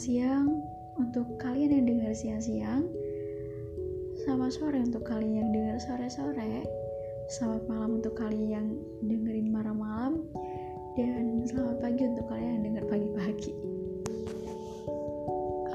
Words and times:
Siang 0.00 0.64
untuk 0.96 1.36
kalian 1.36 1.76
yang 1.76 1.84
dengar 1.84 2.16
siang-siang. 2.16 2.88
Selamat 4.24 4.48
sore 4.56 4.80
untuk 4.80 5.04
kalian 5.04 5.44
yang 5.44 5.48
dengar 5.52 5.76
sore-sore. 5.76 6.64
Selamat 7.28 7.68
malam 7.68 8.00
untuk 8.00 8.16
kalian 8.16 8.48
yang 8.48 8.66
dengerin 9.04 9.52
malam-malam. 9.52 10.24
Dan 10.96 11.44
selamat 11.44 11.84
pagi 11.84 12.08
untuk 12.08 12.32
kalian 12.32 12.48
yang 12.48 12.64
dengar 12.72 12.84
pagi-pagi. 12.88 13.52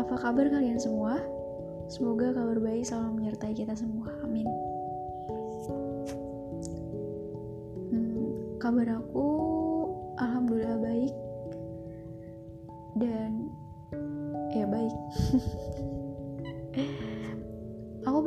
Apa 0.02 0.18
kabar 0.18 0.50
kalian 0.50 0.82
semua? 0.82 1.22
Semoga 1.86 2.34
kabar 2.34 2.58
baik 2.58 2.82
selalu 2.82 3.22
menyertai 3.22 3.54
kita 3.54 3.78
semua. 3.78 4.10
Amin. 4.26 4.50
Hmm, 7.94 8.58
kabar 8.58 8.90
aku 8.90 9.30
alhamdulillah 10.18 10.82
baik 10.82 11.14
dan 12.96 13.35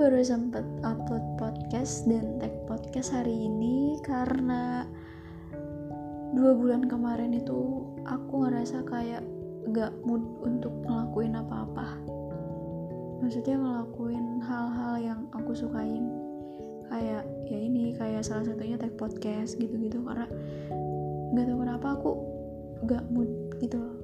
baru 0.09 0.25
sempat 0.25 0.65
upload 0.89 1.21
podcast 1.37 2.09
dan 2.09 2.41
tag 2.41 2.65
podcast 2.65 3.12
hari 3.12 3.45
ini 3.45 4.01
karena 4.01 4.89
dua 6.33 6.57
bulan 6.57 6.89
kemarin 6.89 7.37
itu 7.37 7.84
aku 8.09 8.48
ngerasa 8.48 8.89
kayak 8.89 9.21
gak 9.69 9.93
mood 10.09 10.25
untuk 10.41 10.73
ngelakuin 10.89 11.37
apa-apa. 11.37 12.01
Maksudnya 13.21 13.61
ngelakuin 13.61 14.41
hal-hal 14.48 14.95
yang 14.97 15.21
aku 15.37 15.53
sukain. 15.53 16.09
Kayak 16.89 17.29
ya 17.45 17.59
ini 17.61 17.93
kayak 17.93 18.25
salah 18.25 18.48
satunya 18.48 18.81
tag 18.81 18.97
podcast 18.97 19.61
gitu-gitu. 19.61 20.01
Karena 20.09 20.25
gak 21.36 21.45
tau 21.53 21.59
kenapa 21.61 21.86
aku 22.01 22.11
gak 22.89 23.05
mood 23.12 23.29
gitu 23.61 23.77
loh 23.77 23.98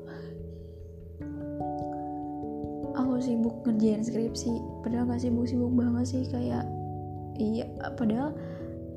sibuk 3.21 3.63
ngerjain 3.67 4.03
skripsi. 4.03 4.83
Padahal 4.83 5.11
gak 5.11 5.23
sibuk-sibuk 5.23 5.73
banget 5.75 6.05
sih 6.07 6.25
kayak 6.31 6.65
iya 7.39 7.67
padahal 7.99 8.33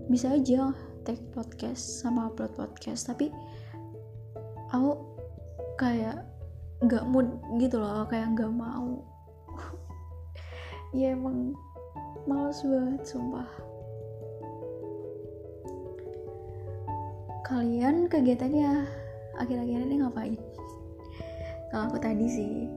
bisa 0.08 0.32
aja 0.38 0.72
take 1.04 1.24
podcast 1.34 2.02
sama 2.02 2.30
upload 2.32 2.54
podcast. 2.56 3.10
Tapi 3.10 3.34
aku 4.72 4.92
kayak 5.78 6.26
gak 6.86 7.06
mood 7.10 7.28
gitu 7.58 7.82
loh 7.82 8.06
kayak 8.10 8.34
gak 8.38 8.52
mau. 8.54 9.04
Ya 10.96 11.12
emang 11.12 11.52
males 12.24 12.64
banget 12.64 13.04
sumpah. 13.04 13.48
Kalian 17.44 18.08
kegiatannya 18.08 18.88
akhir-akhir 19.36 19.80
ini 19.84 19.96
ngapain? 20.00 20.40
Kalau 21.72 21.92
aku 21.92 22.00
tadi 22.00 22.28
sih 22.32 22.72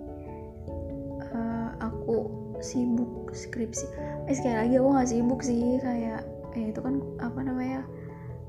aku 2.11 2.27
sibuk 2.59 3.31
skripsi. 3.31 3.87
Eh 4.27 4.35
sekali 4.35 4.59
lagi 4.59 4.75
aku 4.83 4.89
nggak 4.91 5.11
sibuk 5.15 5.41
sih 5.47 5.79
kayak 5.79 6.27
eh 6.59 6.75
itu 6.75 6.83
kan 6.83 6.99
apa 7.23 7.39
namanya 7.47 7.87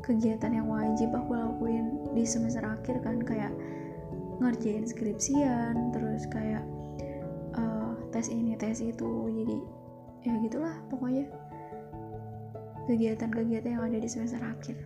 kegiatan 0.01 0.49
yang 0.49 0.65
wajib 0.65 1.13
aku 1.13 1.37
lakuin 1.37 2.09
di 2.17 2.25
semester 2.25 2.65
akhir 2.65 3.05
kan 3.05 3.21
kayak 3.21 3.53
ngerjain 4.41 4.89
skripsian 4.89 5.93
terus 5.93 6.25
kayak 6.25 6.65
uh, 7.53 7.93
tes 8.09 8.33
ini 8.33 8.57
tes 8.57 8.81
itu 8.81 9.29
jadi 9.29 9.57
ya 10.25 10.33
gitulah 10.41 10.73
pokoknya 10.89 11.29
kegiatan-kegiatan 12.89 13.77
yang 13.77 13.85
ada 13.85 14.01
di 14.01 14.09
semester 14.09 14.41
akhir. 14.41 14.81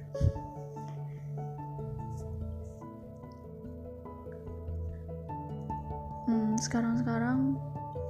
Hmm, 6.27 6.59
sekarang-sekarang 6.59 7.55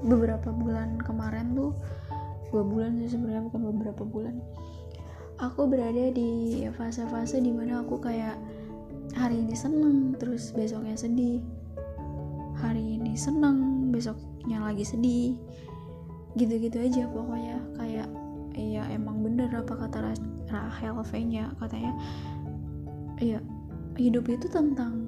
beberapa 0.04 0.52
bulan 0.52 1.00
kemarin 1.00 1.56
tuh 1.56 1.72
dua 2.52 2.64
bulan 2.64 2.96
sih 3.00 3.16
sebenarnya 3.16 3.48
bukan 3.52 3.62
beberapa 3.76 4.04
bulan. 4.08 4.36
Aku 5.44 5.68
berada 5.68 6.16
di 6.16 6.64
fase-fase 6.80 7.44
di 7.44 7.52
mana 7.52 7.84
aku 7.84 8.00
kayak 8.00 8.40
hari 9.16 9.44
ini 9.44 9.52
seneng 9.52 10.16
terus 10.16 10.56
besoknya 10.56 10.96
sedih. 10.96 11.44
Hari 12.64 12.96
ini 13.00 13.20
seneng 13.20 13.92
besoknya 13.92 14.64
lagi 14.64 14.88
sedih. 14.88 15.36
Gitu-gitu 16.40 16.80
aja 16.80 17.04
pokoknya 17.12 17.60
kayak 17.76 18.08
iya 18.56 18.88
emang 18.96 19.20
bener 19.20 19.52
apa 19.52 19.76
kata 19.76 20.16
Rahel 20.48 20.96
V 21.04 21.12
nya 21.28 21.52
katanya. 21.60 21.92
Iya 23.20 23.44
hidup 24.00 24.28
itu 24.32 24.48
tentang 24.48 25.05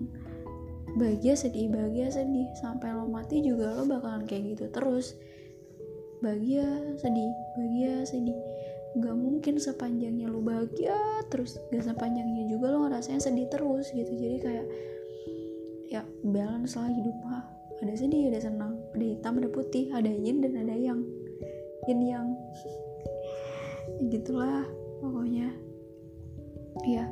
bahagia 0.97 1.37
sedih 1.37 1.69
bahagia 1.69 2.09
sedih. 2.09 2.49
Sampai 2.57 2.91
lo 2.91 3.05
mati 3.05 3.45
juga 3.45 3.77
lo 3.77 3.85
bakalan 3.85 4.25
kayak 4.25 4.57
gitu 4.57 4.65
terus. 4.73 5.13
Bahagia 6.19 6.65
sedih 6.97 7.31
bahagia 7.55 7.93
sedih. 8.03 8.37
Nggak 8.97 9.15
mungkin 9.15 9.55
sepanjangnya 9.61 10.27
lo 10.27 10.41
bahagia 10.41 10.97
terus 11.29 11.61
gak 11.69 11.85
sepanjangnya 11.85 12.49
juga 12.49 12.73
lo 12.73 12.89
ngerasanya 12.89 13.21
sedih 13.21 13.47
terus 13.47 13.93
gitu. 13.93 14.09
Jadi 14.09 14.37
kayak 14.41 14.65
ya 15.87 16.01
balance 16.25 16.73
lah 16.75 16.89
hidup 16.89 17.15
mah. 17.21 17.45
Ada 17.77 17.93
sedih 17.93 18.33
ada 18.33 18.41
senang 18.41 18.81
ada 18.97 19.05
hitam 19.05 19.37
ada 19.37 19.49
putih 19.53 19.93
ada 19.93 20.09
yin 20.09 20.41
dan 20.41 20.57
ada 20.57 20.73
yang. 20.73 21.05
Yin 21.85 22.01
yang. 22.01 22.27
Gitulah 24.09 24.65
pokoknya. 24.99 25.53
Iya. 26.89 27.05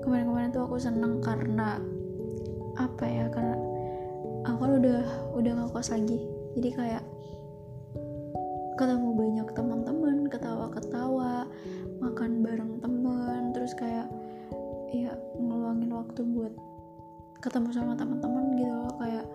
Kemarin-kemarin 0.00 0.50
tuh 0.54 0.64
aku 0.64 0.78
seneng 0.80 1.20
karena 1.20 1.78
apa 2.80 3.04
ya 3.04 3.28
karena 3.28 3.56
aku 4.48 4.58
kan 4.64 4.72
udah 4.80 5.00
udah 5.36 5.52
kos 5.72 5.92
lagi. 5.92 6.18
Jadi 6.56 6.68
kayak 6.72 7.04
ketemu 8.80 9.08
banyak 9.12 9.48
teman-teman 9.52 10.16
ketawa-ketawa 10.32 11.44
makan 12.00 12.40
bareng 12.40 12.80
temen 12.80 13.52
terus 13.52 13.76
kayak 13.76 14.08
ya 14.90 15.12
ngeluangin 15.36 15.92
waktu 15.92 16.24
buat 16.24 16.52
ketemu 17.44 17.68
sama 17.76 17.92
teman-teman 17.94 18.56
gitu 18.56 18.72
loh. 18.72 18.94
Kayak 18.96 19.26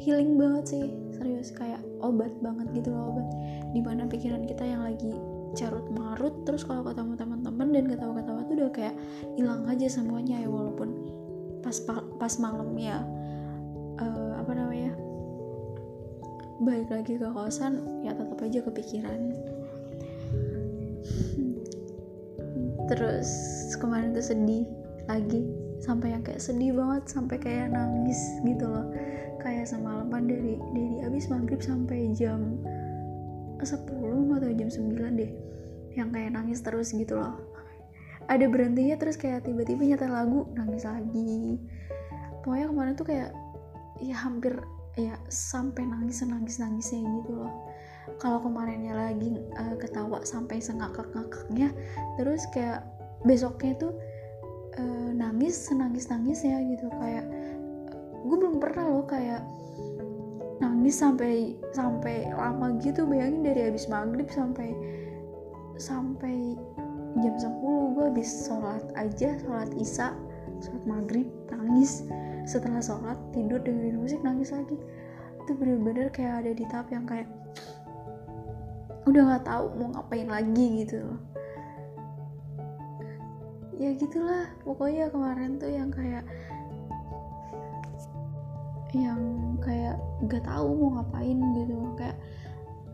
healing 0.00 0.40
banget 0.40 0.64
sih 0.72 0.86
serius. 1.12 1.52
Kayak 1.52 1.84
obat 2.00 2.32
banget 2.40 2.72
gitu 2.72 2.90
loh 2.90 3.12
obat. 3.12 3.28
Di 3.76 3.80
mana 3.84 4.08
pikiran 4.08 4.48
kita 4.48 4.64
yang 4.64 4.82
lagi 4.88 5.12
carut 5.52 5.84
marut 5.92 6.32
terus 6.48 6.64
kalau 6.64 6.80
ketemu 6.80 7.12
teman-teman 7.12 7.68
dan 7.76 7.84
ketawa-ketawa 7.92 8.40
tuh 8.48 8.56
udah 8.56 8.72
kayak 8.72 8.96
hilang 9.36 9.68
aja 9.68 9.84
semuanya 9.84 10.40
ya 10.40 10.48
walaupun 10.48 10.96
pas 11.62 11.78
pas 12.18 12.34
malamnya 12.42 13.00
uh, 14.02 14.32
apa 14.42 14.52
namanya 14.52 14.92
balik 16.62 16.90
lagi 16.90 17.18
ke 17.18 17.28
kosan 17.30 18.02
ya 18.06 18.14
tetap 18.14 18.38
aja 18.42 18.60
kepikiran. 18.62 19.20
Terus 22.90 23.30
kemarin 23.78 24.14
tuh 24.14 24.26
sedih 24.26 24.66
lagi 25.10 25.48
sampai 25.82 26.14
yang 26.14 26.22
kayak 26.22 26.38
sedih 26.38 26.74
banget 26.74 27.02
sampai 27.10 27.36
kayak 27.38 27.74
nangis 27.74 28.18
gitu 28.46 28.66
loh. 28.66 28.86
Kayak 29.42 29.70
semalaman 29.70 30.30
dari 30.30 30.54
dari 30.70 30.96
abis 31.02 31.26
maghrib 31.30 31.58
sampai 31.58 32.14
jam 32.14 32.62
10 33.58 33.78
atau 34.38 34.50
jam 34.54 34.70
9 34.70 35.18
deh 35.18 35.32
yang 35.94 36.08
kayak 36.10 36.34
nangis 36.34 36.62
terus 36.64 36.90
gitu 36.94 37.18
loh 37.18 37.51
ada 38.28 38.46
berhentinya 38.46 38.96
terus 38.98 39.18
kayak 39.18 39.46
tiba-tiba 39.46 39.82
nyetel 39.82 40.12
lagu 40.12 40.46
nangis 40.54 40.86
lagi. 40.86 41.58
Pokoknya 42.42 42.66
kemarin 42.70 42.94
tuh 42.98 43.06
kayak 43.06 43.30
ya 44.02 44.16
hampir 44.18 44.54
ya 44.98 45.16
sampai 45.30 45.88
nangis 45.88 46.20
nangis 46.26 46.60
nangisnya 46.60 47.00
gitu 47.22 47.32
loh. 47.38 47.52
Kalau 48.18 48.42
kemarinnya 48.42 48.94
lagi 48.98 49.38
uh, 49.54 49.78
ketawa 49.78 50.26
sampai 50.26 50.58
sengakak-ngakaknya 50.58 51.70
terus 52.18 52.42
kayak 52.50 52.82
besoknya 53.22 53.78
tuh 53.78 53.94
uh, 54.76 55.10
nangis 55.14 55.54
senangis 55.54 56.10
nangisnya 56.10 56.58
gitu. 56.76 56.90
Kayak 56.98 57.26
gue 58.22 58.36
belum 58.36 58.58
pernah 58.58 58.86
loh 58.90 59.06
kayak 59.06 59.42
nangis 60.58 60.98
sampai 60.98 61.56
sampai 61.72 62.30
lama 62.34 62.74
gitu. 62.82 63.06
Bayangin 63.06 63.46
dari 63.46 63.70
habis 63.70 63.86
maghrib 63.86 64.26
sampai 64.28 64.74
sampai 65.78 66.58
jam 67.22 67.34
10 67.38 67.94
gue 67.94 68.04
habis 68.10 68.30
sholat 68.50 68.84
aja 68.98 69.38
sholat 69.40 69.70
isya 69.78 70.12
sholat 70.60 70.84
maghrib 70.84 71.28
nangis. 71.48 72.02
Setelah 72.42 72.82
sholat 72.82 73.18
tidur 73.30 73.62
dengerin 73.62 74.02
musik 74.02 74.20
nangis 74.26 74.50
lagi. 74.50 74.74
Itu 75.46 75.54
bener-bener 75.54 76.10
kayak 76.10 76.42
ada 76.42 76.50
di 76.52 76.64
tahap 76.66 76.90
yang 76.90 77.06
kayak 77.06 77.30
udah 79.06 79.22
nggak 79.22 79.44
tahu 79.46 79.66
mau 79.78 79.88
ngapain 79.94 80.26
lagi 80.26 80.66
gitu. 80.82 81.02
Loh 81.02 81.32
ya 83.82 83.90
gitulah 83.98 84.46
pokoknya 84.62 85.10
kemarin 85.10 85.58
tuh 85.58 85.66
yang 85.74 85.90
kayak 85.90 86.22
yang 88.94 89.18
kayak 89.58 89.98
gak 90.28 90.44
tahu 90.46 90.70
mau 90.76 91.00
ngapain 91.00 91.34
gitu. 91.58 91.74
Kayak 91.98 92.16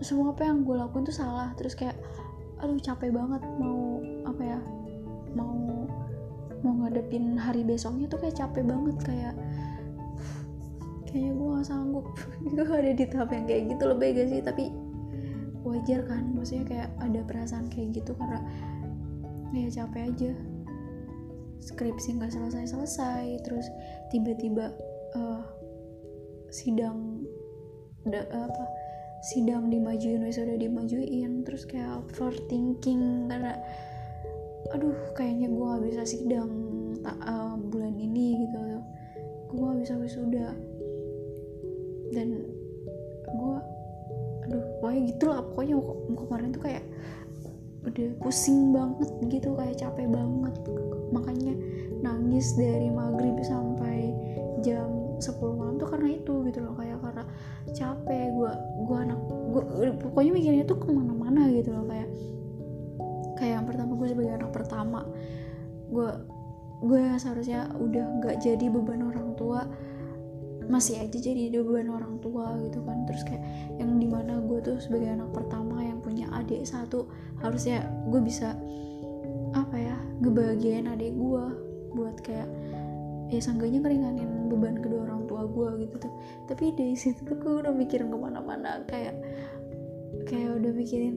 semua 0.00 0.32
apa 0.32 0.46
yang 0.48 0.64
gue 0.64 0.78
lakuin 0.78 1.04
tuh 1.04 1.12
salah. 1.12 1.52
Terus 1.58 1.76
kayak 1.76 1.98
aduh 2.62 2.78
capek 2.80 3.12
banget 3.12 3.42
mau 3.60 4.00
apa 4.28 4.42
ya 4.44 4.58
mau 5.36 5.86
mau 6.60 6.74
ngadepin 6.84 7.38
hari 7.38 7.62
besoknya 7.62 8.10
tuh 8.10 8.18
kayak 8.18 8.36
capek 8.36 8.64
banget 8.66 8.96
kayak 9.06 9.34
kayaknya 11.08 11.32
gue 11.40 11.48
gak 11.56 11.66
sanggup. 11.66 12.06
Gue 12.54 12.68
ada 12.68 12.92
di 12.92 13.04
tahap 13.08 13.32
yang 13.32 13.48
kayak 13.48 13.62
gitu 13.72 13.84
lebih 13.88 14.08
gak 14.12 14.28
sih? 14.28 14.40
Tapi 14.44 14.64
wajar 15.64 16.00
kan 16.04 16.36
maksudnya 16.36 16.64
kayak 16.68 16.88
ada 17.00 17.20
perasaan 17.24 17.66
kayak 17.72 17.96
gitu 17.96 18.12
karena 18.12 18.40
ya 19.56 19.68
capek 19.72 20.12
aja. 20.12 20.32
Skripsi 21.58 22.20
nggak 22.20 22.32
selesai 22.32 22.70
selesai 22.70 23.24
terus 23.42 23.66
tiba-tiba 24.14 24.72
uh, 25.16 25.42
sidang 26.54 27.26
da, 28.06 28.24
apa 28.30 28.64
sidang 29.32 29.68
dimajuin 29.68 30.22
udah 30.22 30.56
dimajuin 30.56 31.42
terus 31.42 31.66
kayak 31.66 31.98
overthinking 31.98 33.26
karena 33.26 33.58
aduh 34.74 34.96
kayaknya 35.16 35.48
gue 35.48 35.64
gak 35.64 35.84
bisa 35.86 36.02
sidang 36.04 36.50
uh, 37.06 37.54
bulan 37.56 37.94
ini 37.96 38.44
gitu. 38.44 38.58
Gue 39.54 39.64
gak 39.64 39.80
bisa 39.84 39.94
wisuda. 39.96 40.48
Dan 42.12 42.28
gue 43.28 43.56
aduh 44.48 44.64
pokoknya 44.80 45.00
gitu 45.12 45.24
lah 45.28 45.40
pokoknya 45.44 45.76
kemarin 46.16 46.48
tuh 46.56 46.62
kayak 46.64 46.84
udah 47.84 48.08
pusing 48.20 48.72
banget 48.74 49.10
gitu 49.28 49.54
kayak 49.56 49.76
capek 49.80 50.06
banget. 50.08 50.54
Makanya 51.14 51.54
nangis 52.04 52.52
dari 52.56 52.92
maghrib 52.92 53.36
sampai 53.40 54.12
jam 54.60 54.88
10 55.18 55.58
malam 55.58 55.80
tuh 55.80 55.88
karena 55.90 56.14
itu 56.14 56.34
gitu 56.46 56.58
loh 56.62 56.74
kayak 56.76 57.00
karena 57.00 57.24
capek. 57.72 58.26
Gue 58.36 58.52
gue 58.84 58.98
anak 58.98 59.20
gue 59.54 59.62
pokoknya 60.04 60.32
mikirnya 60.36 60.64
tuh 60.68 60.76
ke 60.76 60.88
mana-mana 60.92 61.48
gitu 61.48 61.72
loh 61.72 61.86
kayak 61.88 62.08
kayak 63.38 63.62
yang 63.62 63.66
pertama 63.66 63.94
gue 63.94 64.08
sebagai 64.10 64.34
anak 64.34 64.50
pertama 64.50 65.00
gue 65.88 66.10
gue 66.78 67.02
seharusnya 67.18 67.70
udah 67.74 68.04
nggak 68.22 68.36
jadi 68.42 68.66
beban 68.70 69.02
orang 69.06 69.34
tua 69.34 69.66
masih 70.68 71.00
aja 71.00 71.16
jadi 71.16 71.48
beban 71.64 71.88
orang 71.88 72.20
tua 72.20 72.60
gitu 72.60 72.84
kan. 72.84 73.08
Terus 73.08 73.24
kayak 73.24 73.42
yang 73.80 73.96
di 73.96 74.04
mana 74.04 74.38
gue 74.44 74.60
tuh 74.60 74.76
sebagai 74.78 75.16
anak 75.16 75.32
pertama 75.32 75.80
yang 75.80 75.98
punya 76.04 76.28
adik 76.36 76.62
satu 76.68 77.08
harusnya 77.40 77.88
gue 78.12 78.20
bisa 78.20 78.52
apa 79.56 79.76
ya 79.80 79.96
ngebahagiain 80.20 80.86
adik 80.92 81.16
gue 81.16 81.44
buat 81.96 82.20
kayak 82.20 82.46
ya 83.32 83.40
sangganya 83.40 83.80
ngeringanin 83.80 84.52
beban 84.52 84.76
kedua 84.84 85.08
orang 85.08 85.24
tua 85.24 85.48
gue 85.48 85.88
gitu. 85.88 86.04
Tuh 86.04 86.12
tapi 86.46 86.76
dari 86.76 86.94
situ 86.94 87.24
tuh 87.24 87.36
gue 87.40 87.64
udah 87.64 87.72
mikirin 87.72 88.12
ke 88.12 88.18
mana-mana 88.20 88.84
kayak 88.84 89.16
kayak 90.28 90.52
udah 90.52 90.72
mikirin 90.76 91.16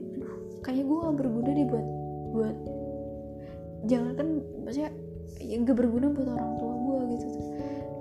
kayaknya 0.64 0.84
gue 0.88 0.96
gak 0.96 1.16
berguna 1.20 1.50
deh 1.52 1.66
buat 1.68 1.86
buat 2.32 2.56
jangan 3.86 4.12
kan 4.16 4.28
maksudnya 4.64 4.90
ya 5.42 5.56
gak 5.62 5.76
berguna 5.76 6.06
buat 6.14 6.28
orang 6.32 6.52
tua 6.58 6.74
gue 6.74 7.00
gitu. 7.16 7.26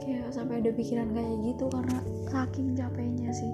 Kayak 0.01 0.27
sampai 0.33 0.55
ada 0.63 0.71
pikiran 0.73 1.09
kayak 1.13 1.35
gitu 1.45 1.65
karena 1.69 1.99
saking 2.29 2.67
capeknya 2.73 3.29
sih. 3.33 3.51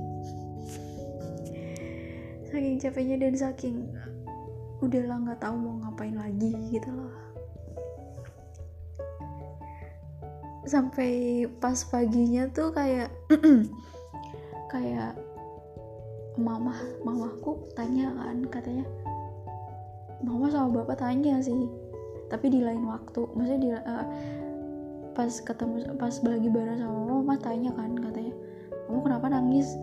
Saking 2.48 2.76
capeknya 2.80 3.16
dan 3.20 3.34
saking 3.36 3.78
udahlah 4.80 5.18
nggak 5.26 5.42
tahu 5.42 5.56
mau 5.58 5.76
ngapain 5.82 6.16
lagi 6.16 6.54
gitu 6.70 6.90
loh. 6.94 7.14
Sampai 10.68 11.48
pas 11.64 11.80
paginya 11.88 12.52
tuh 12.52 12.76
kayak 12.76 13.10
kayak 14.74 15.16
mama 16.38 16.76
mamaku 17.02 17.66
tanya 17.74 18.14
kan 18.14 18.46
katanya 18.52 18.86
mama 20.26 20.50
sama 20.50 20.82
bapak 20.82 20.98
tanya 21.02 21.38
sih. 21.42 21.70
Tapi 22.28 22.52
di 22.52 22.60
lain 22.64 22.84
waktu. 22.88 23.22
Maksudnya 23.38 23.60
di 23.62 23.70
uh, 23.74 24.06
pas 25.18 25.34
ketemu 25.34 25.98
pas 25.98 26.14
lagi 26.22 26.50
bareng 26.50 26.78
sama 26.78 26.94
mama 26.94 27.14
mama 27.26 27.36
tanya 27.42 27.74
kan 27.74 27.98
katanya 27.98 28.34
kamu 28.88 29.00
kenapa 29.04 29.26
nangis? 29.34 29.76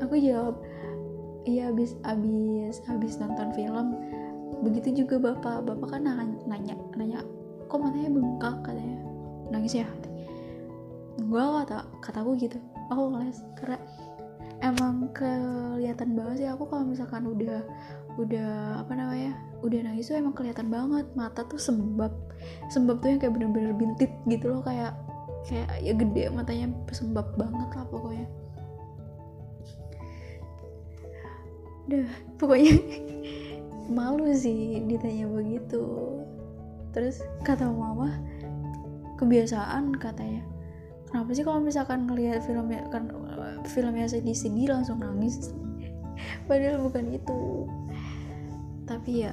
Aku 0.00 0.14
jawab 0.16 0.60
iya 1.48 1.72
abis 1.72 1.96
abis 2.04 2.80
abis 2.88 3.18
nonton 3.20 3.50
film. 3.56 3.96
Begitu 4.60 5.04
juga 5.04 5.32
bapak. 5.32 5.64
Bapak 5.64 5.96
kan 5.96 6.06
nanya 6.06 6.76
nanya 6.96 7.20
kok 7.70 7.78
matanya 7.80 8.10
bengkak? 8.12 8.56
katanya. 8.64 8.98
Nangis 9.50 9.74
ya? 9.74 9.88
Gue 11.20 11.42
kata 11.42 11.84
kataku 12.00 12.36
gitu. 12.38 12.58
Aku 12.90 13.14
ngeles 13.14 13.40
karena 13.58 13.78
emang 14.60 15.08
kelihatan 15.16 16.12
banget 16.12 16.36
sih 16.44 16.48
aku 16.48 16.68
kalau 16.68 16.84
misalkan 16.84 17.24
udah 17.24 17.64
udah 18.18 18.82
apa 18.82 18.92
namanya 18.96 19.32
udah 19.60 19.78
nangis 19.84 20.08
tuh 20.08 20.16
emang 20.18 20.34
kelihatan 20.34 20.72
banget. 20.72 21.06
Mata 21.14 21.44
tuh 21.46 21.60
sembab. 21.60 22.10
Sembab 22.72 23.04
tuh 23.04 23.14
yang 23.14 23.20
kayak 23.20 23.34
bener-bener 23.36 23.76
bintit 23.76 24.10
gitu 24.26 24.50
loh 24.50 24.62
kayak 24.64 24.96
kayak 25.46 25.68
ya 25.80 25.92
gede 25.96 26.28
matanya 26.32 26.68
sembab 26.90 27.26
banget 27.36 27.68
lah 27.76 27.86
pokoknya. 27.88 28.26
Udah 31.90 32.08
pokoknya 32.40 32.74
malu 33.96 34.30
sih 34.32 34.80
ditanya 34.88 35.28
begitu. 35.28 35.84
Terus 36.90 37.22
kata 37.46 37.70
mama 37.70 38.18
kebiasaan 39.20 40.00
katanya 40.00 40.40
kenapa 41.10 41.30
sih 41.36 41.44
kalau 41.44 41.60
misalkan 41.60 42.08
ngelihat 42.08 42.40
filmnya 42.46 42.86
kan 42.88 43.12
filmnya 43.68 44.06
sedih-sedih 44.08 44.72
langsung 44.72 45.02
nangis? 45.02 45.52
Padahal 46.48 46.80
bukan 46.86 47.14
itu 47.14 47.66
tapi 48.90 49.30
ya 49.30 49.32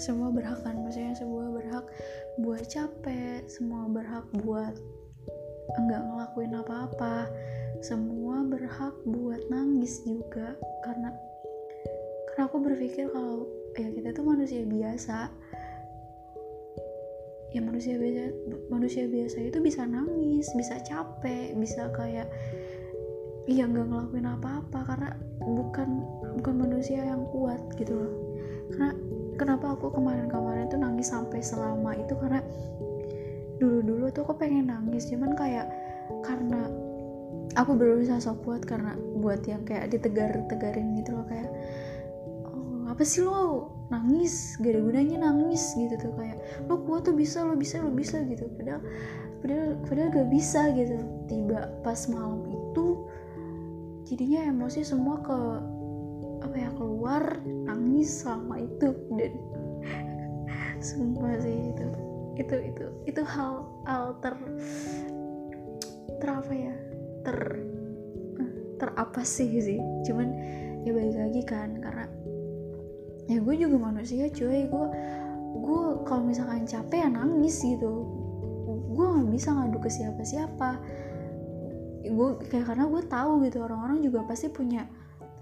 semua 0.00 0.32
berhak 0.32 0.60
kan? 0.64 0.80
Maksudnya 0.80 1.12
semua 1.12 1.52
berhak 1.52 1.84
buat 2.40 2.64
capek 2.66 3.44
semua 3.46 3.86
berhak 3.92 4.24
buat 4.42 4.74
enggak 5.76 6.02
ngelakuin 6.02 6.56
apa-apa 6.58 7.28
semua 7.84 8.40
berhak 8.48 8.96
buat 9.04 9.44
nangis 9.52 10.00
juga. 10.08 10.56
Karena 10.80 11.12
karena 12.32 12.42
aku 12.48 12.56
berpikir 12.64 13.12
kalau 13.12 13.44
ya 13.76 13.92
kita 13.92 14.16
tuh 14.16 14.24
manusia 14.24 14.64
biasa. 14.64 15.28
Ya 17.54 17.62
manusia 17.62 17.94
biasa 17.94 18.34
manusia 18.66 19.04
biasa 19.06 19.38
itu 19.46 19.62
bisa 19.62 19.86
nangis 19.86 20.50
bisa 20.58 20.74
capek 20.82 21.54
bisa 21.54 21.86
kayak 21.94 22.26
ya 23.46 23.68
nggak 23.68 23.86
ngelakuin 23.86 24.26
apa-apa. 24.26 24.80
Karena 24.88 25.10
bukan 25.44 26.02
bukan 26.38 26.54
manusia 26.66 27.00
yang 27.02 27.26
kuat 27.30 27.60
gitu 27.78 27.94
loh. 27.94 28.14
Karena 28.74 28.90
kenapa 29.38 29.74
aku 29.74 29.90
kemarin-kemarin 29.94 30.70
tuh 30.70 30.80
nangis 30.80 31.10
sampai 31.10 31.40
selama 31.42 31.94
itu? 31.94 32.14
Karena 32.18 32.42
dulu-dulu 33.62 34.10
tuh 34.10 34.26
aku 34.26 34.34
pengen 34.34 34.68
nangis 34.68 35.06
cuman 35.06 35.38
kayak 35.38 35.70
karena 36.26 36.66
aku 37.54 37.78
berusaha 37.78 38.18
sok 38.18 38.42
kuat 38.42 38.62
karena 38.66 38.98
buat 39.22 39.46
yang 39.46 39.62
kayak 39.62 39.94
ditegar-tegarin 39.94 40.98
gitu 40.98 41.14
loh 41.14 41.26
kayak 41.30 41.50
oh, 42.50 42.90
apa 42.90 43.02
sih 43.06 43.22
lo? 43.22 43.70
Nangis? 43.92 44.58
Gak 44.58 44.74
ada 44.74 44.80
gunanya 44.80 45.16
nangis 45.30 45.76
gitu 45.76 45.94
tuh 46.00 46.12
kayak 46.18 46.38
lo 46.66 46.82
kuat 46.82 47.06
tuh 47.06 47.14
bisa 47.14 47.46
lo 47.46 47.54
bisa 47.54 47.78
lo 47.84 47.94
bisa 47.94 48.20
gitu. 48.26 48.50
Padahal 48.58 48.82
padahal 49.44 49.70
padahal 49.86 50.08
gak 50.10 50.28
bisa 50.32 50.60
gitu. 50.74 50.96
Tiba 51.30 51.70
pas 51.84 52.00
malam 52.10 52.42
itu 52.48 53.06
jadinya 54.04 54.50
emosi 54.50 54.84
semua 54.84 55.20
ke 55.20 55.38
apa 56.44 56.56
ya 56.60 56.70
keluar 56.76 57.24
nangis 57.64 58.20
selama 58.20 58.60
itu. 58.60 58.92
Dan 59.16 59.32
sumpah 60.86 61.40
sih 61.40 61.72
itu. 61.72 61.86
Itu 62.36 62.56
itu 62.60 62.84
itu 63.08 63.22
hal 63.24 63.64
hal 63.88 64.18
ter 64.20 64.34
ter 66.20 66.28
apa 66.28 66.52
ya 66.52 66.74
ter 67.24 67.38
ter 68.76 68.88
apa 69.00 69.20
sih 69.24 69.48
sih. 69.64 69.80
Cuman 70.04 70.28
ya 70.84 70.92
balik 70.92 71.16
lagi 71.16 71.42
kan 71.48 71.80
karena 71.80 72.06
ya 73.24 73.40
gue 73.40 73.54
juga 73.56 73.76
manusia 73.80 74.28
cuy. 74.28 74.68
Gue 74.68 74.86
gue 75.54 75.82
kalau 76.04 76.22
misalkan 76.28 76.68
capek 76.68 77.08
ya 77.08 77.08
nangis 77.08 77.64
gitu. 77.64 78.04
Gue 78.94 79.06
nggak 79.10 79.30
bisa 79.32 79.48
ngadu 79.56 79.78
ke 79.80 79.88
siapa-siapa. 79.88 80.70
Gue 82.04 82.36
kayak 82.52 82.68
karena 82.68 82.84
gue 82.84 83.02
tahu 83.08 83.40
gitu 83.48 83.64
orang-orang 83.64 84.04
juga 84.04 84.28
pasti 84.28 84.52
punya 84.52 84.84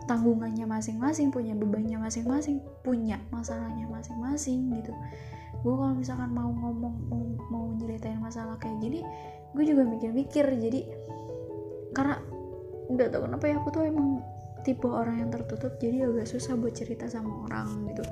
tanggungannya 0.07 0.67
masing-masing 0.67 1.31
punya 1.31 1.55
bebannya 1.55 1.99
masing-masing 1.99 2.59
punya 2.83 3.19
masalahnya 3.31 3.87
masing-masing 3.89 4.73
gitu. 4.79 4.93
Gue 5.63 5.75
kalau 5.79 5.95
misalkan 5.95 6.31
mau 6.35 6.51
ngomong 6.51 6.95
mau, 7.07 7.23
mau 7.51 7.65
nyeritain 7.79 8.19
masalah 8.19 8.59
kayak 8.59 8.83
gini 8.83 9.01
gue 9.53 9.65
juga 9.65 9.87
mikir-mikir. 9.87 10.47
Jadi 10.59 10.81
karena 11.93 12.19
nggak 12.93 13.09
tahu 13.15 13.23
kenapa 13.31 13.45
ya 13.47 13.57
aku 13.63 13.69
tuh 13.71 13.85
emang 13.87 14.21
tipe 14.63 14.87
orang 14.87 15.19
yang 15.19 15.31
tertutup 15.31 15.75
jadi 15.83 16.07
agak 16.07 16.27
susah 16.31 16.55
buat 16.55 16.75
cerita 16.75 17.07
sama 17.11 17.47
orang 17.51 17.91
gitu. 17.91 18.03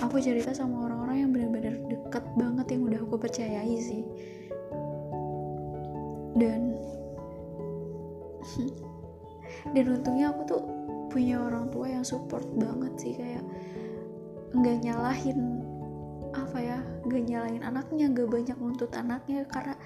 Aku 0.00 0.18
cerita 0.18 0.56
sama 0.56 0.88
orang-orang 0.88 1.16
yang 1.28 1.30
benar-benar 1.30 1.74
dekat 1.88 2.24
banget 2.36 2.66
yang 2.76 2.82
udah 2.88 3.00
aku 3.04 3.16
percayai 3.20 3.76
sih. 3.76 4.02
Dan 6.36 6.76
dan 9.76 9.84
untungnya 9.86 10.32
aku 10.32 10.42
tuh 10.48 10.62
punya 11.12 11.36
orang 11.38 11.68
tua 11.68 11.86
yang 11.92 12.04
support 12.04 12.48
banget 12.56 12.92
sih 12.96 13.12
kayak 13.14 13.44
nggak 14.56 14.80
nyalahin 14.82 15.60
apa 16.32 16.58
ya 16.58 16.78
nggak 17.04 17.22
nyalahin 17.28 17.62
anaknya 17.62 18.08
nggak 18.08 18.28
banyak 18.28 18.56
nuntut 18.56 18.90
anaknya 18.96 19.44
karena 19.52 19.76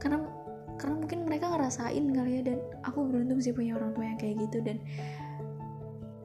karena 0.00 0.24
karena 0.80 0.94
mungkin 0.98 1.18
mereka 1.28 1.52
ngerasain 1.52 2.04
kali 2.10 2.40
ya 2.40 2.42
dan 2.42 2.58
aku 2.82 3.04
beruntung 3.04 3.38
sih 3.44 3.52
punya 3.52 3.76
orang 3.76 3.92
tua 3.92 4.04
yang 4.08 4.18
kayak 4.18 4.36
gitu 4.48 4.58
dan 4.64 4.80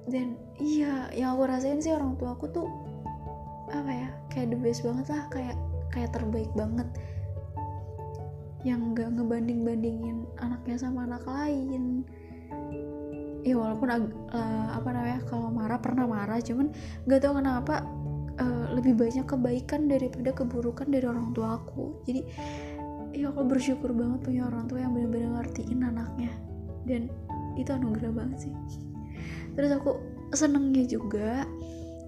dan 0.10 0.28
iya 0.58 1.12
yang 1.14 1.38
aku 1.38 1.44
rasain 1.46 1.84
sih 1.84 1.94
orang 1.94 2.18
tua 2.18 2.34
aku 2.34 2.50
tuh 2.50 2.68
apa 3.70 3.92
ya 3.94 4.10
kayak 4.34 4.50
the 4.50 4.58
best 4.58 4.82
banget 4.82 5.06
lah 5.14 5.24
kayak 5.30 5.56
kayak 5.94 6.10
terbaik 6.14 6.50
banget. 6.54 6.88
Yang 8.68 8.82
gak 8.92 9.10
ngebanding 9.16 9.64
bandingin 9.64 10.18
anaknya 10.44 10.76
sama 10.76 11.08
anak 11.08 11.24
lain 11.24 12.04
ya 13.44 13.56
walaupun 13.56 13.88
uh, 13.90 14.68
apa 14.76 14.90
namanya 14.92 15.20
kalau 15.28 15.48
marah 15.48 15.80
pernah 15.80 16.06
marah 16.06 16.40
cuman 16.44 16.72
gak 17.08 17.24
tau 17.24 17.40
kenapa 17.40 17.88
uh, 18.40 18.66
lebih 18.74 18.96
banyak 18.96 19.26
kebaikan 19.28 19.88
daripada 19.92 20.32
keburukan 20.34 20.88
dari 20.88 21.06
orang 21.06 21.36
tua 21.36 21.60
aku. 21.60 22.04
Jadi 22.08 22.22
ya 23.16 23.32
aku 23.34 23.42
bersyukur 23.48 23.92
banget 23.92 24.20
punya 24.24 24.48
orang 24.48 24.66
tua 24.70 24.80
yang 24.84 24.96
benar-benar 24.96 25.44
ngertiin 25.44 25.80
anaknya. 25.84 26.32
Dan 26.88 27.12
itu 27.60 27.70
anugerah 27.70 28.12
banget 28.16 28.50
sih. 28.50 28.54
Terus 29.54 29.72
aku 29.76 30.00
senengnya 30.32 30.88
juga 30.88 31.44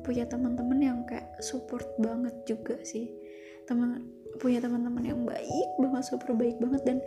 punya 0.02 0.26
teman-teman 0.26 0.80
yang 0.82 1.00
kayak 1.06 1.28
support 1.44 1.86
banget 2.00 2.34
juga 2.48 2.80
sih. 2.82 3.12
Teman 3.68 4.08
punya 4.40 4.64
teman-teman 4.64 5.04
yang 5.04 5.22
baik 5.28 5.70
banget 5.78 6.04
super 6.08 6.32
baik 6.34 6.56
banget 6.64 6.82
dan 6.88 6.98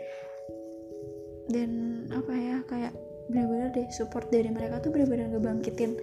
dan 1.49 1.71
apa 2.13 2.33
ya 2.37 2.57
kayak 2.69 2.95
bener-bener 3.29 3.73
deh 3.73 3.89
support 3.93 4.29
dari 4.29 4.49
mereka 4.53 4.81
tuh 4.85 4.93
bener-bener 4.93 5.33
ngebangkitin 5.33 5.97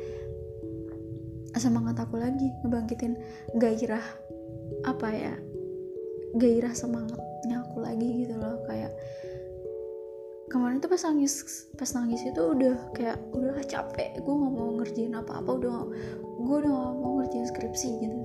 semangat 1.60 2.00
aku 2.02 2.18
lagi 2.18 2.50
ngebangkitin 2.64 3.20
gairah 3.60 4.04
apa 4.88 5.08
ya 5.12 5.34
gairah 6.40 6.72
semangatnya 6.72 7.62
aku 7.68 7.84
lagi 7.84 8.26
gitu 8.26 8.34
loh 8.40 8.64
kayak 8.66 8.96
kemarin 10.48 10.84
tuh 10.84 10.92
pas 10.92 11.04
nangis 11.08 11.68
pas 11.76 11.92
nangis 11.96 12.24
itu 12.24 12.42
udah 12.42 12.76
kayak 12.96 13.20
udah 13.36 13.60
capek 13.68 14.20
gue 14.20 14.34
nggak 14.34 14.54
mau 14.56 14.72
ngerjain 14.80 15.16
apa-apa 15.16 15.50
udah 15.60 15.76
gue 16.42 16.56
udah 16.66 16.72
gak 16.74 16.96
mau 16.98 17.12
ngerjain 17.22 17.48
skripsi 17.48 17.90
gitu. 18.02 18.20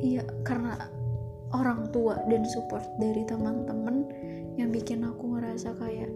Iya 0.00 0.24
karena 0.44 0.76
orang 1.50 1.90
tua 1.90 2.20
dan 2.30 2.46
support 2.46 2.84
dari 3.00 3.26
teman-teman 3.26 4.06
yang 4.54 4.70
bikin 4.70 5.02
aku 5.02 5.36
ngerasa 5.38 5.74
kayak 5.80 6.10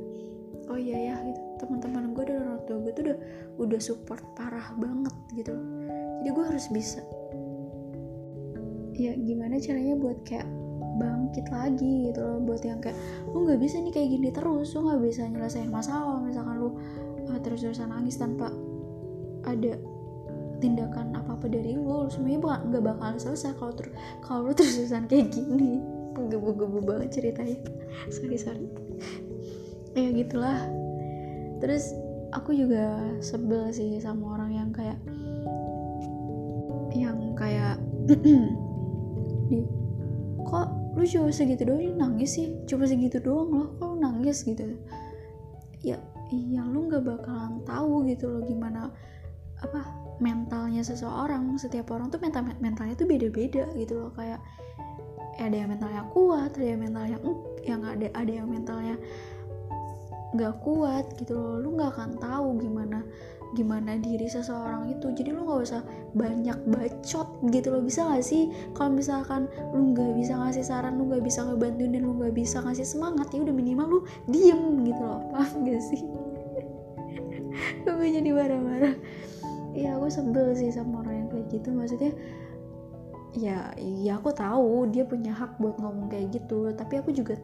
oh 0.74 0.80
iya 0.82 1.14
ya 1.14 1.16
gitu. 1.22 1.40
Teman-teman 1.62 2.10
gue 2.10 2.24
dan 2.26 2.42
orang 2.42 2.62
tua 2.66 2.76
gue 2.82 2.92
tuh 2.98 3.02
udah 3.06 3.18
udah 3.62 3.80
support 3.80 4.22
parah 4.34 4.74
banget 4.74 5.14
gitu. 5.38 5.54
Jadi 6.20 6.30
gue 6.34 6.44
harus 6.44 6.66
bisa. 6.74 7.00
Ya 8.98 9.14
gimana 9.14 9.62
caranya 9.62 9.94
buat 9.94 10.18
kayak 10.26 10.46
bangkit 10.98 11.46
lagi 11.54 12.10
gitu 12.10 12.18
loh. 12.18 12.38
Buat 12.42 12.66
yang 12.66 12.82
kayak 12.82 12.98
lu 13.30 13.46
nggak 13.46 13.60
bisa 13.62 13.78
nih 13.78 13.94
kayak 13.94 14.08
gini 14.10 14.28
terus. 14.34 14.74
Lu 14.74 14.90
nggak 14.90 15.00
bisa 15.06 15.22
nyelesain 15.30 15.70
masalah. 15.70 16.18
Misalkan 16.18 16.58
lu 16.58 16.74
uh, 17.30 17.38
terus-terusan 17.38 17.94
nangis 17.94 18.18
tanpa 18.18 18.50
ada 19.46 19.78
tindakan 20.58 21.12
apa 21.12 21.36
apa 21.36 21.46
dari 21.46 21.76
lu, 21.76 21.86
lu 21.86 22.08
semuanya 22.08 22.62
nggak 22.66 22.82
bakalan 22.82 23.20
selesai 23.20 23.52
kalau 23.60 23.74
ter 23.76 23.92
kalau 24.24 24.50
lu 24.50 24.52
terus-terusan 24.58 25.06
kayak 25.06 25.30
gini. 25.30 25.78
Gebu-gebu 26.14 26.82
banget 26.82 27.22
ceritanya. 27.22 27.58
Sorry 28.10 28.38
sorry 28.38 28.83
ya 29.94 30.08
gitulah. 30.10 30.58
Terus 31.62 31.94
aku 32.34 32.50
juga 32.52 32.98
sebel 33.22 33.70
sih 33.70 33.96
sama 34.02 34.34
orang 34.34 34.50
yang 34.52 34.70
kayak 34.74 34.98
yang 36.94 37.18
kayak 37.38 37.78
kok 40.50 40.68
lu 40.94 41.02
cuma 41.06 41.30
segitu 41.30 41.62
doang? 41.66 41.94
Nangis 41.98 42.38
sih. 42.38 42.54
Cuma 42.66 42.86
segitu 42.86 43.18
doang 43.22 43.50
loh 43.50 43.68
kok 43.78 43.86
lu 43.94 43.96
nangis 44.02 44.42
gitu? 44.42 44.66
Ya 45.82 45.98
iya 46.30 46.62
lu 46.66 46.90
nggak 46.90 47.02
bakalan 47.06 47.62
tahu 47.66 48.06
gitu 48.10 48.30
loh 48.30 48.42
gimana 48.46 48.90
apa 49.62 49.80
mentalnya 50.18 50.82
seseorang. 50.82 51.54
Setiap 51.58 51.90
orang 51.94 52.10
tuh 52.10 52.18
mental 52.22 52.46
mentalnya 52.58 52.94
tuh 52.98 53.06
beda-beda 53.06 53.66
gitu 53.78 53.94
loh. 54.06 54.10
Kayak 54.14 54.42
ada 55.38 55.56
yang 55.56 55.70
mentalnya 55.70 56.02
kuat 56.14 56.54
ada 56.54 56.66
yang 56.66 56.80
mentalnya 56.82 57.18
yang 57.66 57.80
ada 57.82 58.06
ada 58.14 58.32
yang 58.32 58.46
mentalnya 58.46 58.94
nggak 60.34 60.54
kuat 60.60 61.06
gitu 61.16 61.38
loh. 61.38 61.62
Lu 61.62 61.78
nggak 61.78 61.90
akan 61.94 62.10
tahu 62.18 62.48
gimana 62.58 63.00
gimana 63.54 63.94
diri 63.96 64.26
seseorang 64.26 64.90
itu. 64.90 65.14
Jadi 65.14 65.30
lu 65.30 65.46
nggak 65.46 65.62
usah 65.62 65.82
banyak 66.12 66.58
bacot 66.66 67.28
gitu 67.54 67.70
loh. 67.70 67.80
Bisa 67.86 68.02
gak 68.10 68.26
sih? 68.26 68.50
Kalau 68.74 68.90
misalkan 68.90 69.46
lu 69.70 69.94
nggak 69.94 70.18
bisa 70.18 70.34
ngasih 70.34 70.64
saran 70.66 70.98
lu 70.98 71.06
nggak 71.06 71.22
bisa 71.22 71.46
ngebantuin 71.46 71.94
dan 71.94 72.02
lu 72.02 72.18
nggak 72.18 72.34
bisa 72.34 72.58
ngasih 72.66 72.84
semangat 72.84 73.30
ya 73.30 73.46
udah 73.46 73.54
minimal 73.54 73.86
lu 73.86 74.00
diem 74.26 74.82
gitu 74.82 75.02
loh. 75.06 75.22
Paham 75.32 75.64
gak 75.64 75.80
sih? 75.80 76.02
Gue 77.86 78.08
jadi 78.10 78.30
marah-marah. 78.34 78.94
Ya 79.74 79.98
aku 79.98 80.10
sebel 80.10 80.54
sih 80.58 80.74
sama 80.74 81.06
orang 81.06 81.14
yang 81.24 81.28
kayak 81.30 81.46
gitu. 81.54 81.68
Maksudnya 81.70 82.12
ya 83.34 83.74
ya 83.78 84.18
aku 84.18 84.30
tahu 84.30 84.88
dia 84.94 85.02
punya 85.02 85.34
hak 85.34 85.58
buat 85.58 85.74
ngomong 85.82 86.06
kayak 86.06 86.30
gitu 86.38 86.70
tapi 86.78 87.02
aku 87.02 87.10
juga 87.10 87.34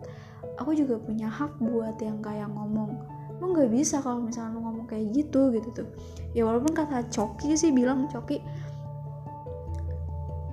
aku 0.57 0.75
juga 0.79 1.03
punya 1.03 1.27
hak 1.27 1.59
buat 1.59 1.99
yang 1.99 2.23
kayak 2.23 2.47
ngomong 2.51 2.95
lu 3.41 3.57
nggak 3.57 3.73
bisa 3.73 4.05
kalau 4.05 4.21
misalnya 4.21 4.61
lu 4.61 4.61
ngomong 4.69 4.87
kayak 4.87 5.09
gitu 5.17 5.49
gitu 5.49 5.69
tuh. 5.73 5.89
Ya 6.37 6.45
walaupun 6.45 6.77
kata 6.77 7.09
Coki 7.09 7.57
sih 7.57 7.73
bilang 7.73 8.07
Coki 8.13 8.39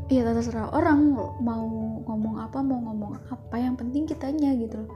ya 0.08 0.24
terserah 0.24 0.72
orang 0.72 1.12
mau 1.44 1.60
ngomong 2.08 2.40
apa 2.40 2.64
mau 2.64 2.80
ngomong 2.80 3.20
apa 3.28 3.56
yang 3.60 3.76
penting 3.76 4.08
kitanya 4.08 4.56
gitu 4.56 4.88
loh. 4.88 4.92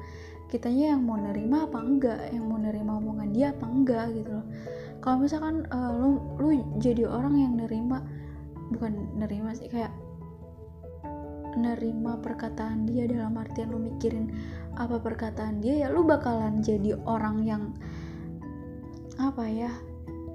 Kitanya 0.48 0.96
yang 0.96 1.04
mau 1.04 1.20
nerima 1.20 1.68
apa 1.68 1.84
enggak 1.84 2.32
yang 2.32 2.48
mau 2.48 2.60
nerima 2.60 2.96
omongan 2.96 3.30
dia 3.36 3.52
apa 3.52 3.68
enggak 3.68 4.08
gitu 4.16 4.40
loh. 4.40 4.48
Kalau 5.04 5.20
misalkan 5.20 5.68
uh, 5.76 5.92
lu 5.92 6.24
lu 6.40 6.64
jadi 6.80 7.12
orang 7.12 7.36
yang 7.44 7.54
nerima 7.60 8.08
bukan 8.72 9.20
nerima 9.20 9.52
sih 9.52 9.68
kayak 9.68 9.92
nerima 11.58 12.20
perkataan 12.20 12.86
dia 12.88 13.08
dalam 13.08 13.36
artian 13.40 13.72
lu 13.72 13.80
mikirin 13.80 14.32
apa 14.80 15.00
perkataan 15.00 15.60
dia 15.60 15.86
ya 15.86 15.88
lu 15.92 16.08
bakalan 16.08 16.64
jadi 16.64 16.96
orang 17.04 17.44
yang 17.44 17.64
apa 19.20 19.46
ya 19.46 19.72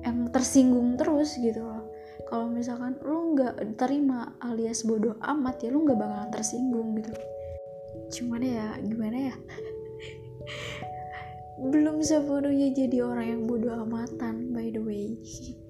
yang 0.06 0.30
tersinggung 0.30 0.94
terus 0.94 1.34
gitu 1.34 1.66
loh. 1.66 1.90
Kalau 2.30 2.46
misalkan 2.50 2.94
lu 3.02 3.34
nggak 3.34 3.78
terima 3.78 4.38
alias 4.38 4.86
bodoh 4.86 5.18
amat 5.18 5.66
ya 5.66 5.74
lu 5.74 5.82
nggak 5.82 5.98
bakalan 5.98 6.30
tersinggung 6.30 6.94
gitu. 6.98 7.10
Cuman 8.14 8.42
ya 8.46 8.78
gimana 8.82 9.30
ya? 9.30 9.34
Belum 11.72 11.98
sepenuhnya 12.04 12.70
jadi 12.70 13.02
orang 13.02 13.26
yang 13.26 13.42
bodoh 13.50 13.74
amatan 13.82 14.54
by 14.54 14.70
the 14.70 14.82
way 14.82 15.18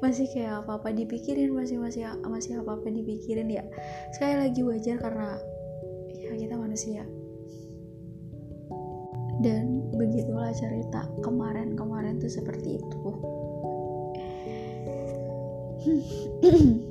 masih 0.00 0.26
kayak 0.32 0.64
apa 0.64 0.80
apa 0.80 0.88
dipikirin 0.92 1.52
masih 1.52 1.80
masih 1.80 2.06
masih 2.26 2.60
apa 2.60 2.76
apa 2.76 2.88
dipikirin 2.88 3.48
ya. 3.50 3.64
Sekali 4.16 4.34
lagi 4.36 4.60
wajar 4.62 4.96
karena 5.00 5.38
ya 6.16 6.32
kita 6.36 6.54
manusia. 6.56 7.02
Dan 9.40 9.92
begitulah 9.92 10.52
cerita 10.56 11.04
kemarin-kemarin 11.20 12.16
tuh 12.16 12.32
seperti 12.32 12.80
itu. 12.80 13.02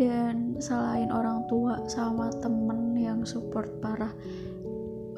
Dan 0.00 0.58
selain 0.58 1.10
orang 1.14 1.46
tua 1.46 1.78
sama 1.86 2.30
temen 2.42 2.98
yang 2.98 3.22
support 3.22 3.70
parah 3.78 4.10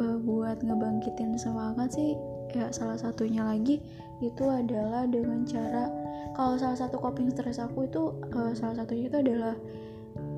uh, 0.00 0.18
buat 0.20 0.60
ngebangkitin 0.60 1.36
semangat 1.40 1.96
sih 1.96 2.16
ya 2.56 2.72
salah 2.72 2.96
satunya 2.96 3.44
lagi 3.44 3.84
itu 4.24 4.44
adalah 4.48 5.04
dengan 5.04 5.44
cara 5.44 5.92
kalau 6.34 6.56
salah 6.58 6.78
satu 6.78 6.98
coping 6.98 7.30
stress 7.30 7.62
aku 7.62 7.86
itu 7.86 8.16
uh, 8.34 8.52
salah 8.56 8.82
satunya 8.82 9.06
itu 9.06 9.18
adalah 9.20 9.54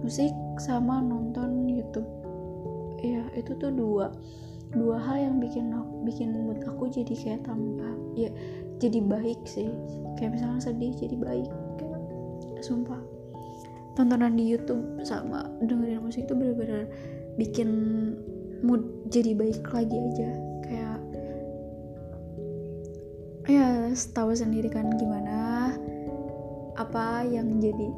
musik 0.02 0.30
sama 0.58 1.00
nonton 1.00 1.70
YouTube. 1.70 2.06
Ya 2.98 3.22
itu 3.38 3.54
tuh 3.56 3.70
dua 3.70 4.10
dua 4.74 5.00
hal 5.00 5.32
yang 5.32 5.36
bikin 5.40 5.72
bikin 6.04 6.34
mood 6.34 6.60
aku 6.66 6.92
jadi 6.92 7.14
kayak 7.14 7.46
tambah 7.46 7.94
ya 8.18 8.28
jadi 8.82 9.00
baik 9.00 9.40
sih. 9.46 9.70
Kayak 10.18 10.38
misalnya 10.38 10.60
sedih 10.60 10.92
jadi 10.98 11.16
baik. 11.16 11.50
Kayak, 11.78 12.00
sumpah 12.66 12.98
tontonan 13.94 14.38
di 14.38 14.46
YouTube 14.46 15.02
sama 15.02 15.46
dengerin 15.58 16.02
musik 16.02 16.26
itu 16.26 16.34
bener-bener 16.34 16.86
bikin 17.34 17.70
mood 18.62 18.82
jadi 19.10 19.34
baik 19.34 19.62
lagi 19.70 19.94
aja. 19.94 20.30
Kayak 20.66 20.98
ya 23.48 23.68
tahu 24.12 24.36
sendiri 24.36 24.68
kan 24.68 24.92
gimana 25.00 25.37
apa 26.78 27.26
yang 27.26 27.58
jadi 27.58 27.88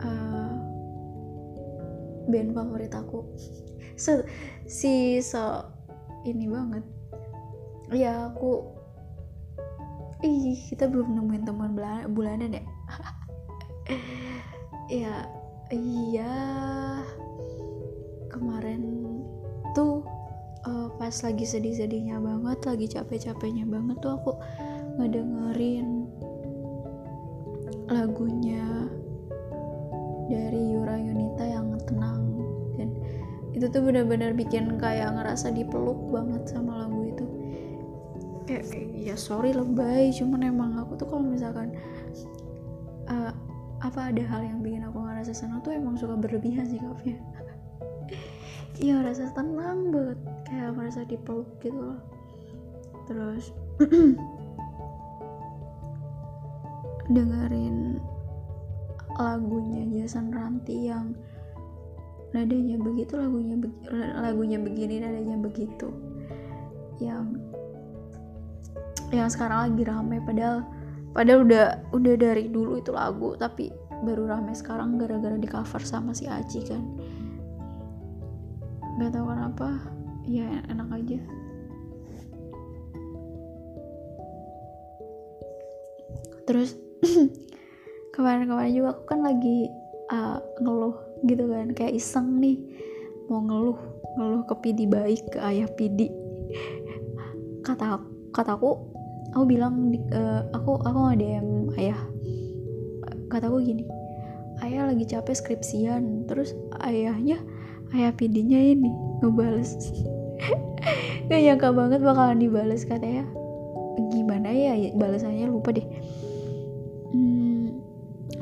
uh, 0.00 0.54
band 2.30 2.54
favorit 2.54 2.94
aku. 2.94 3.26
So, 3.98 4.22
si 4.70 5.18
so 5.18 5.66
ini 6.22 6.46
banget. 6.46 6.86
Ya 7.92 8.30
aku 8.32 8.64
ih 10.24 10.56
kita 10.72 10.88
belum 10.88 11.18
nemuin 11.18 11.44
teman 11.44 11.76
bulanan 12.14 12.56
ya? 12.56 12.64
Ya 14.84 15.24
iya. 15.72 16.34
Kemarin 18.28 18.82
tuh 19.72 20.04
pas 20.94 21.14
lagi 21.20 21.44
sedih-sedihnya 21.44 22.16
banget 22.22 22.58
lagi 22.64 22.86
capek-capeknya 22.88 23.68
banget 23.68 23.96
tuh 24.00 24.16
aku 24.16 24.32
ngedengerin 24.96 26.03
lagunya 27.88 28.88
dari 30.28 30.72
Yura 30.72 30.96
Yunita 30.96 31.44
yang 31.44 31.76
tenang. 31.84 32.22
Dan 32.80 32.88
itu 33.52 33.66
tuh 33.68 33.82
benar-benar 33.84 34.32
bikin 34.32 34.80
kayak 34.80 35.14
ngerasa 35.14 35.52
dipeluk 35.52 35.98
banget 36.10 36.48
sama 36.48 36.84
lagu 36.84 37.00
itu. 37.04 37.26
Kayak 38.48 38.64
ya 38.96 39.16
sorry 39.16 39.52
lebay. 39.52 40.10
Cuman 40.16 40.48
emang 40.48 40.80
aku 40.80 40.96
tuh 40.96 41.08
kalau 41.08 41.24
misalkan 41.24 41.76
uh, 43.08 43.32
apa 43.84 44.00
ada 44.10 44.22
hal 44.24 44.40
yang 44.40 44.64
bikin 44.64 44.84
aku 44.88 45.04
ngerasa 45.04 45.36
senang 45.36 45.60
tuh 45.60 45.76
emang 45.76 45.92
suka 46.00 46.16
berlebihan 46.16 46.64
sikapnya 46.64 47.20
iya 48.84 49.04
rasa 49.04 49.28
tenang 49.36 49.92
banget. 49.92 50.18
Kayak 50.48 50.72
merasa 50.72 51.00
dipeluk 51.04 51.48
gitu 51.60 51.76
loh. 51.76 52.00
Terus 53.04 53.52
dengerin 57.10 58.00
lagunya 59.14 59.82
Jason 59.92 60.34
Ranti 60.34 60.90
yang 60.90 61.14
nadanya 62.34 62.74
begitu 62.82 63.14
lagunya 63.14 63.54
be 63.54 63.70
lagunya 64.18 64.58
begini 64.58 64.98
nadanya 64.98 65.38
begitu. 65.38 65.88
Yang 66.98 67.38
yang 69.14 69.30
sekarang 69.30 69.70
lagi 69.70 69.82
rame 69.86 70.18
padahal 70.26 70.66
padahal 71.14 71.46
udah 71.46 71.66
udah 71.94 72.14
dari 72.18 72.50
dulu 72.50 72.82
itu 72.82 72.90
lagu 72.90 73.38
tapi 73.38 73.70
baru 74.02 74.26
rame 74.26 74.50
sekarang 74.50 74.98
gara-gara 74.98 75.38
di 75.38 75.46
cover 75.46 75.82
sama 75.86 76.10
si 76.10 76.26
Aci 76.26 76.60
kan. 76.66 76.82
Nggak 78.98 79.14
tahu 79.14 79.26
kenapa 79.30 79.68
ya 80.26 80.48
enak 80.66 80.88
aja. 80.90 81.18
Terus 86.44 86.76
kemarin-kemarin 88.14 88.72
juga 88.72 88.88
aku 88.96 89.02
kan 89.08 89.20
lagi 89.22 89.68
uh, 90.12 90.38
ngeluh 90.60 90.96
gitu 91.24 91.44
kan 91.48 91.72
kayak 91.72 91.96
iseng 91.96 92.40
nih 92.40 92.60
mau 93.28 93.40
ngeluh 93.40 93.78
ngeluh 94.20 94.42
ke 94.46 94.54
Pidi 94.60 94.84
baik 94.84 95.34
ke 95.34 95.38
ayah 95.40 95.68
Pidi 95.72 96.08
kata 97.64 97.98
kataku 98.36 98.94
aku 99.34 99.44
bilang 99.50 99.90
uh, 100.14 100.46
aku 100.54 100.78
aku 100.84 100.98
nggak 101.10 101.18
DM 101.18 101.48
ayah. 101.80 102.00
Kataku 103.32 103.66
gini 103.66 103.84
ayah 104.62 104.86
lagi 104.86 105.04
capek 105.08 105.34
skripsian. 105.34 106.30
Terus 106.30 106.54
ayahnya 106.86 107.42
ayah 107.98 108.14
pidinya 108.14 108.58
ini 108.58 108.90
ngebales. 109.20 109.74
Gak 111.24 111.40
nyangka 111.40 111.72
banget 111.72 112.04
bakalan 112.04 112.36
dibales 112.36 112.84
katanya. 112.84 113.24
Gimana 114.12 114.52
ya 114.52 114.76
balasannya 114.94 115.48
lupa 115.48 115.72
deh 115.72 115.86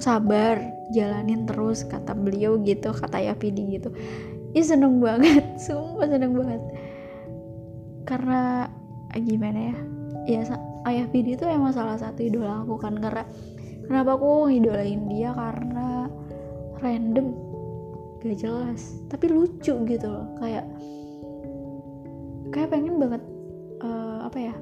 sabar 0.02 0.58
jalanin 0.90 1.46
terus 1.46 1.86
kata 1.86 2.18
beliau 2.18 2.58
gitu 2.66 2.90
kata 2.90 3.22
ayah 3.22 3.38
pidi 3.38 3.78
gitu. 3.78 3.94
Ih 4.52 4.66
seneng 4.66 4.98
banget 4.98 5.46
sumpah 5.64 6.10
seneng 6.10 6.34
banget. 6.34 6.62
Karena 8.02 8.66
gimana 9.14 9.72
ya? 9.72 9.76
Ya 10.26 10.40
ayah 10.86 11.06
Pidi 11.10 11.38
itu 11.38 11.46
emang 11.46 11.74
salah 11.74 11.98
satu 11.98 12.22
idola 12.22 12.62
aku 12.62 12.78
kan 12.78 12.98
karena 12.98 13.22
kenapa 13.86 14.18
aku 14.18 14.50
ngidolain 14.50 15.06
dia? 15.06 15.30
Karena 15.32 16.10
random 16.82 17.34
gak 18.22 18.38
jelas 18.38 19.02
tapi 19.08 19.30
lucu 19.30 19.74
gitu 19.86 20.06
loh. 20.06 20.26
Kayak 20.42 20.66
kayak 22.52 22.68
pengen 22.68 22.98
banget 22.98 23.22
uh, 23.80 24.26
apa 24.26 24.38
ya? 24.38 24.54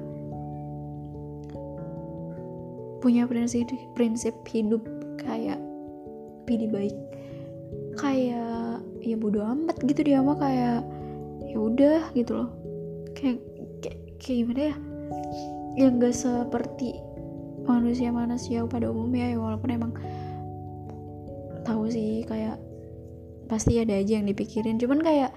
Punya 3.01 3.25
prinsip 3.25 3.65
prinsip 3.97 4.37
hidup 4.45 5.00
kayak 5.23 5.59
Pidi 6.45 6.67
baik. 6.67 6.95
Kayak 7.95 8.81
ya 9.01 9.15
bodo 9.17 9.41
amat 9.45 9.77
gitu 9.85 10.01
dia 10.05 10.21
mah 10.21 10.37
kayak 10.37 10.81
ya 11.47 11.57
udah 11.57 12.01
gitu 12.17 12.43
loh. 12.43 12.49
Kayak 13.13 13.39
kayak, 13.81 13.99
kayak 14.17 14.37
gimana 14.45 14.61
ya? 14.71 14.75
Yang 15.79 15.93
gak 16.03 16.15
seperti 16.15 16.89
manusia-manusia 17.63 18.65
pada 18.67 18.89
umumnya 18.89 19.31
ya 19.31 19.37
walaupun 19.39 19.69
emang 19.71 19.93
tahu 21.61 21.87
sih 21.93 22.25
kayak 22.25 22.57
pasti 23.45 23.79
ada 23.79 23.95
aja 23.99 24.19
yang 24.19 24.27
dipikirin. 24.27 24.81
Cuman 24.81 25.03
kayak 25.03 25.31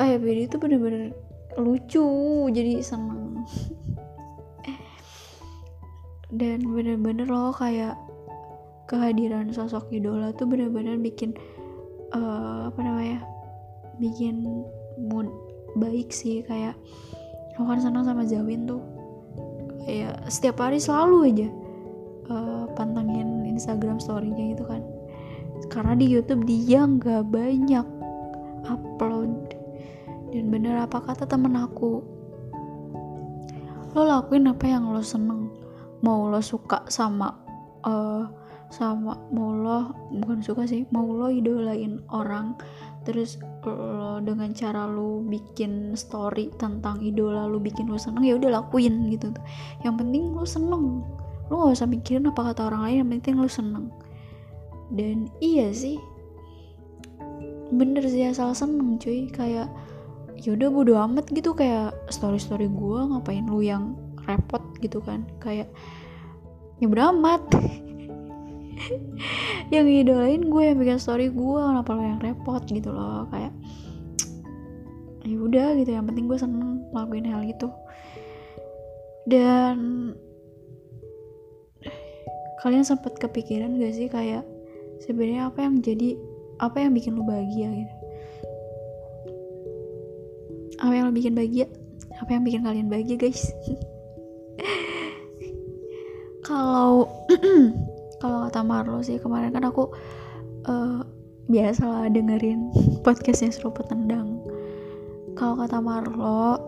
ayah 0.00 0.18
Bedi 0.20 0.48
itu 0.48 0.56
bener-bener 0.60 1.12
lucu 1.56 2.06
jadi 2.52 2.82
seneng. 2.84 3.44
Dan 6.40 6.66
bener-bener 6.66 7.30
loh 7.30 7.54
kayak 7.54 7.94
kehadiran 8.86 9.50
sosok 9.50 9.90
idola 9.90 10.30
tuh 10.34 10.46
bener-bener 10.46 10.98
bikin 10.98 11.34
uh, 12.14 12.70
apa 12.70 12.80
namanya 12.82 13.18
bikin 13.98 14.64
mood 14.98 15.28
baik 15.78 16.10
sih. 16.14 16.42
Kayak 16.46 16.78
aku 17.54 17.66
kan 17.66 17.82
senang 17.82 18.06
sama 18.06 18.22
Zawin 18.24 18.64
tuh. 18.66 18.82
Ya 19.86 20.18
setiap 20.26 20.62
hari 20.62 20.82
selalu 20.82 21.30
aja 21.30 21.48
uh, 22.30 22.64
pantengin 22.74 23.46
Instagram 23.46 23.98
storynya 24.02 24.54
gitu 24.54 24.64
kan. 24.66 24.82
Karena 25.70 25.98
di 25.98 26.06
YouTube 26.06 26.46
dia 26.46 26.86
nggak 26.86 27.26
banyak 27.30 27.86
upload. 28.66 29.34
Dan 30.34 30.50
bener 30.50 30.84
apa 30.84 31.00
kata 31.00 31.24
temen 31.24 31.54
aku? 31.54 32.02
Lo 33.96 34.04
lakuin 34.04 34.50
apa 34.52 34.68
yang 34.68 34.92
lo 34.92 35.00
seneng? 35.00 35.48
Mau 36.04 36.28
lo 36.28 36.44
suka 36.44 36.84
sama 36.92 37.32
uh, 37.86 38.28
sama 38.70 39.14
mau 39.30 39.54
lo 39.54 39.94
bukan 40.10 40.42
suka 40.42 40.66
sih 40.66 40.84
mau 40.90 41.06
lo 41.06 41.30
idolain 41.30 42.02
orang. 42.10 42.58
Terus 43.06 43.38
lo 43.62 44.18
dengan 44.18 44.50
cara 44.50 44.90
lo 44.90 45.22
bikin 45.22 45.94
story 45.94 46.50
tentang 46.58 46.98
idola 46.98 47.46
lo 47.46 47.62
bikin 47.62 47.86
lo 47.86 47.98
seneng 47.98 48.26
ya 48.26 48.34
udah 48.34 48.62
lakuin 48.62 49.06
gitu. 49.14 49.30
Yang 49.86 49.94
penting 50.02 50.22
lo 50.34 50.42
seneng. 50.42 51.06
Lo 51.46 51.52
gak 51.62 51.78
usah 51.78 51.86
mikirin 51.86 52.26
apa 52.26 52.50
kata 52.50 52.66
orang 52.66 52.82
lain 52.90 52.96
yang 53.06 53.10
penting 53.18 53.38
lo 53.38 53.46
seneng. 53.46 53.86
Dan 54.90 55.30
iya 55.38 55.70
sih 55.70 55.98
bener 57.66 58.02
sih 58.06 58.26
asal 58.26 58.50
seneng 58.54 58.98
cuy. 58.98 59.30
Kayak 59.30 59.70
yaudah 60.36 60.68
bodo 60.68 60.98
amat 60.98 61.30
gitu 61.32 61.56
kayak 61.56 61.96
story 62.12 62.36
story 62.36 62.68
gue 62.68 63.00
ngapain 63.08 63.46
lu 63.46 63.62
yang 63.62 63.94
repot 64.26 64.62
gitu 64.82 64.98
kan. 64.98 65.22
Kayak 65.38 65.70
ya 66.82 66.86
bodo 66.90 67.14
amat 67.14 67.42
yang 69.74 69.86
idolain 69.88 70.46
gue 70.46 70.62
yang 70.62 70.78
bikin 70.78 71.00
story 71.00 71.32
gue 71.32 71.60
kenapa 71.60 71.90
lo 71.96 72.02
yang 72.02 72.20
repot 72.22 72.62
gitu 72.68 72.92
loh. 72.92 73.26
Kayak 73.32 73.52
ya 75.26 75.36
udah 75.36 75.68
gitu. 75.80 75.90
Yang 75.90 76.06
penting 76.12 76.24
gue 76.30 76.38
seneng 76.38 76.86
lakuin 76.92 77.26
hal 77.26 77.42
itu. 77.42 77.68
Dan 79.26 79.76
kalian 82.62 82.86
sempat 82.86 83.18
kepikiran 83.18 83.78
gak 83.78 83.94
sih 83.94 84.06
kayak 84.10 84.46
sebenarnya 85.02 85.50
apa 85.50 85.66
yang 85.66 85.82
jadi 85.82 86.18
apa 86.62 86.80
yang 86.80 86.94
bikin 86.96 87.18
lo 87.18 87.22
bahagia 87.26 87.68
gitu? 87.68 87.94
Apa 90.80 90.92
yang 90.92 91.04
lo 91.10 91.12
bikin 91.12 91.34
bahagia? 91.34 91.66
Apa 92.22 92.30
yang 92.32 92.42
bikin 92.46 92.62
kalian 92.64 92.88
bahagia 92.88 93.16
guys? 93.18 93.50
Kalau 96.46 97.10
kalau 98.26 98.38
kata 98.50 98.60
Marlo 98.66 98.98
sih 99.06 99.22
kemarin 99.22 99.54
kan 99.54 99.62
aku 99.62 99.94
uh, 100.66 101.06
biasalah 101.46 102.10
dengerin 102.10 102.74
podcastnya 103.06 103.54
seruput 103.54 103.86
tendang 103.86 104.42
kalau 105.38 105.54
kata 105.62 105.78
Marlo 105.78 106.58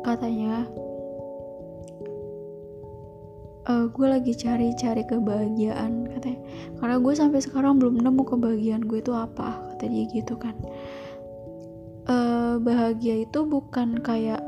katanya 0.00 0.64
uh, 3.68 3.84
gue 3.92 4.06
lagi 4.08 4.32
cari-cari 4.32 5.04
kebahagiaan 5.04 6.08
katanya. 6.08 6.40
Karena 6.80 6.96
gue 6.98 7.14
sampai 7.14 7.40
sekarang 7.44 7.76
belum 7.76 8.00
nemu 8.00 8.22
kebahagiaan 8.24 8.88
gue 8.88 8.98
itu 9.04 9.12
apa 9.12 9.60
kata 9.74 9.84
dia 9.86 10.08
gitu 10.08 10.34
kan. 10.40 10.56
Uh, 12.08 12.56
bahagia 12.64 13.28
itu 13.28 13.44
bukan 13.44 14.00
kayak 14.00 14.40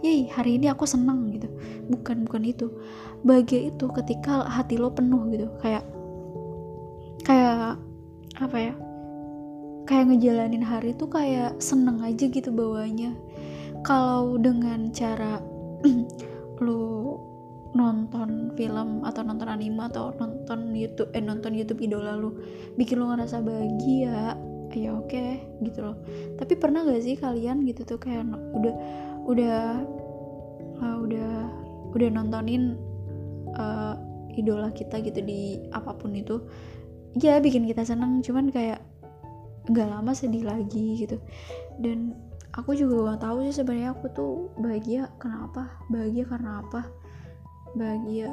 Yeay, 0.00 0.32
hari 0.32 0.56
ini 0.56 0.72
aku 0.72 0.88
senang 0.88 1.28
gitu. 1.28 1.48
Bukan 1.92 2.24
bukan 2.24 2.42
itu. 2.48 2.72
Bahagia 3.20 3.68
itu 3.68 3.84
ketika 3.92 4.48
hati 4.48 4.80
lo 4.80 4.88
penuh 4.96 5.28
gitu. 5.28 5.46
Kayak 5.60 5.84
kayak 7.24 7.76
apa 8.40 8.56
ya? 8.56 8.74
Kayak 9.84 10.04
ngejalanin 10.14 10.64
hari 10.64 10.96
tuh 10.96 11.12
kayak 11.12 11.60
seneng 11.60 12.00
aja 12.00 12.24
gitu 12.32 12.48
bawahnya. 12.48 13.12
Kalau 13.84 14.40
dengan 14.40 14.88
cara 14.88 15.40
lo 16.64 17.20
nonton 17.70 18.56
film 18.58 19.04
atau 19.06 19.22
nonton 19.22 19.46
anime 19.46 19.84
atau 19.86 20.10
nonton 20.18 20.74
YouTube 20.74 21.14
eh 21.14 21.22
nonton 21.22 21.54
YouTube 21.54 21.78
idola 21.78 22.18
lu 22.18 22.34
bikin 22.74 22.98
lu 22.98 23.14
ngerasa 23.14 23.38
bahagia 23.46 24.34
ya 24.74 24.94
oke 24.94 25.10
okay, 25.10 25.42
gitu 25.66 25.82
loh. 25.82 25.96
Tapi 26.38 26.54
pernah 26.54 26.86
gak 26.86 27.02
sih 27.02 27.18
kalian 27.18 27.66
gitu 27.66 27.82
tuh 27.82 27.98
kayak 27.98 28.26
udah 28.54 28.74
udah 29.28 29.84
uh, 30.80 30.96
udah 31.00 31.32
udah 31.92 32.08
nontonin 32.08 32.78
uh, 33.58 33.94
idola 34.38 34.70
kita 34.70 35.02
gitu 35.02 35.20
di 35.20 35.58
apa 35.74 35.92
pun 35.96 36.14
itu 36.14 36.40
ya 37.18 37.42
bikin 37.42 37.66
kita 37.66 37.82
seneng. 37.82 38.22
Cuman 38.22 38.48
kayak 38.48 38.80
nggak 39.70 39.88
lama 39.90 40.12
sedih 40.14 40.46
lagi 40.46 41.04
gitu. 41.04 41.18
Dan 41.80 42.14
aku 42.54 42.74
juga 42.74 43.14
gak 43.14 43.22
tahu 43.26 43.46
sih 43.46 43.62
sebenarnya 43.62 43.94
aku 43.94 44.06
tuh 44.10 44.32
bahagia 44.58 45.06
kenapa 45.22 45.70
bahagia 45.86 46.24
karena 46.26 46.62
apa? 46.64 46.82
Bahagia 47.78 48.30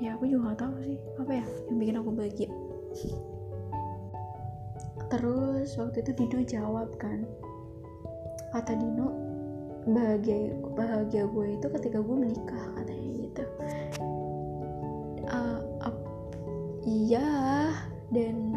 ya 0.00 0.16
aku 0.16 0.24
juga 0.28 0.54
gak 0.54 0.60
tahu 0.64 0.74
sih. 0.84 0.98
Apa 1.20 1.32
ya 1.32 1.46
yang 1.68 1.76
bikin 1.80 1.96
aku 2.00 2.10
bahagia? 2.12 2.50
Terus 5.12 5.68
waktu 5.76 6.02
itu 6.02 6.10
Dido 6.16 6.38
jawab 6.42 6.88
kan 6.96 7.28
kata 8.54 8.78
Dino 8.78 9.23
bahagia 9.84 10.56
bahagia 10.72 11.28
gue 11.28 11.46
itu 11.60 11.66
ketika 11.76 11.98
gue 12.00 12.16
menikah 12.16 12.64
katanya 12.76 13.08
gitu. 13.20 13.44
Uh, 15.28 15.60
uh, 15.84 15.96
iya 16.88 17.28
dan 18.08 18.56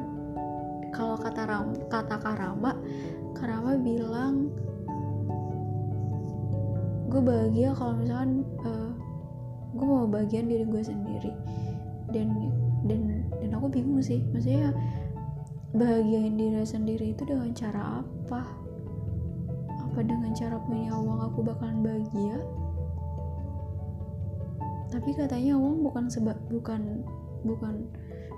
kalau 0.96 1.20
kata 1.20 1.44
Ram, 1.44 1.76
kata 1.92 2.16
Karama 2.20 2.72
Karama 3.36 3.76
bilang 3.76 4.50
gue 7.08 7.22
bahagia 7.24 7.76
kalau 7.76 8.00
misalkan 8.00 8.44
uh, 8.64 8.92
gue 9.76 9.86
mau 9.88 10.08
bagian 10.08 10.48
diri 10.48 10.64
gue 10.64 10.84
sendiri. 10.84 11.32
Dan 12.08 12.56
dan 12.88 13.28
dan 13.44 13.52
aku 13.52 13.68
bingung 13.68 14.00
sih 14.00 14.24
maksudnya 14.32 14.72
bahagiain 15.76 16.40
diri 16.40 16.64
sendiri 16.64 17.12
itu 17.12 17.28
dengan 17.28 17.52
cara 17.52 18.00
apa 18.00 18.67
apa 19.98 20.14
dengan 20.14 20.30
cara 20.38 20.62
punya 20.62 20.94
uang 20.94 21.26
aku 21.26 21.42
bakalan 21.42 21.82
bahagia? 21.82 22.38
Tapi 24.94 25.10
katanya 25.18 25.58
uang 25.58 25.82
bukan 25.90 26.06
sebab 26.06 26.38
bukan 26.54 27.02
bukan 27.42 27.90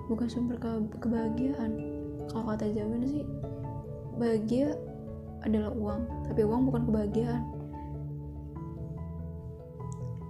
bukan 0.08 0.28
sumber 0.32 0.56
ke 0.56 0.72
kebahagiaan. 1.04 1.84
Kalau 2.32 2.48
kata 2.48 2.64
jawaban 2.72 3.04
sih 3.12 3.28
bahagia 4.16 4.72
adalah 5.44 5.76
uang 5.76 6.32
tapi 6.32 6.48
uang 6.48 6.72
bukan 6.72 6.88
kebahagiaan. 6.88 7.44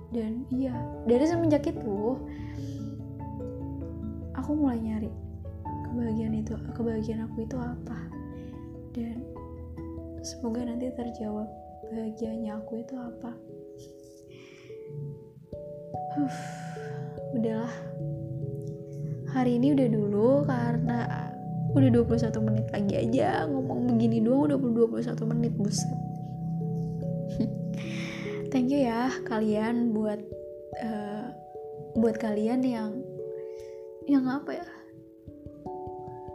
Dan 0.09 0.49
iya 0.49 0.73
dari 1.05 1.29
semenjak 1.29 1.61
itu 1.69 2.17
aku 4.33 4.49
mulai 4.57 4.81
nyari 4.81 5.13
kebahagiaan 5.93 6.41
itu 6.41 6.57
kebahagiaan 6.73 7.29
aku 7.29 7.45
itu 7.45 7.53
apa. 7.61 8.01
Dan 8.97 9.28
semoga 10.21 10.67
nanti 10.67 10.91
terjawab 10.91 11.47
bahagianya 11.89 12.59
aku 12.59 12.83
itu 12.83 12.95
apa. 12.95 13.31
Uf, 16.19 16.37
udahlah. 17.37 17.73
Hari 19.29 19.61
ini 19.61 19.77
udah 19.77 19.87
dulu 19.87 20.29
karena 20.49 21.29
udah 21.77 21.89
21 21.93 22.47
menit 22.49 22.67
lagi 22.73 22.93
aja. 22.97 23.45
Ngomong 23.45 23.93
begini 23.95 24.19
doang 24.19 24.49
udah 24.49 24.57
21 24.57 25.31
menit 25.31 25.53
buset. 25.55 25.99
Thank 28.51 28.73
you 28.73 28.81
ya 28.89 29.13
kalian 29.29 29.93
buat 29.93 30.17
uh, 30.81 31.25
buat 31.93 32.17
kalian 32.17 32.65
yang 32.65 32.97
yang 34.09 34.25
apa 34.25 34.57
ya? 34.57 34.67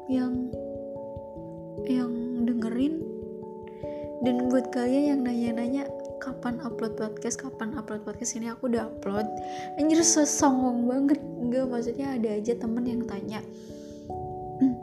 Yang 0.07 0.54
dan 4.25 4.49
buat 4.49 4.73
kalian 4.73 5.05
yang 5.15 5.21
nanya-nanya 5.21 5.85
kapan 6.25 6.57
upload 6.65 6.97
podcast? 6.97 7.37
Kapan 7.37 7.77
upload 7.77 8.09
podcast? 8.09 8.41
Ini 8.41 8.57
aku 8.57 8.73
udah 8.73 8.89
upload. 8.89 9.29
Anjir 9.77 10.01
sesongong 10.01 10.89
banget. 10.89 11.21
Enggak 11.21 11.69
maksudnya 11.69 12.17
ada 12.17 12.29
aja 12.33 12.57
temen 12.57 12.89
yang 12.89 13.05
tanya 13.05 13.45
hmm, 14.09 14.75